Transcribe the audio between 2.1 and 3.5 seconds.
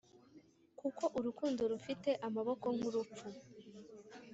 amaboko nk’urupfu;